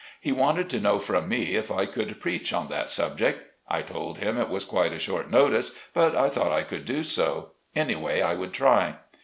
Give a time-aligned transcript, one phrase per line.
[0.19, 3.51] He wanted to know from me if I could preach on that subject.
[3.67, 7.03] I told him it was quite a short notice, but I thought I could do
[7.03, 8.95] so; anyway, I would try.